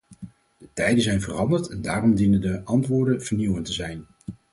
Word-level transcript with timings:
De 0.57 0.69
tijden 0.73 1.03
zijn 1.03 1.21
veranderd 1.21 1.69
en 1.69 1.81
daarom 1.81 2.15
dienen 2.15 2.41
de 2.41 2.61
antwoorden 2.63 3.21
vernieuwend 3.23 3.65
te 3.65 3.73
zijn. 3.73 4.05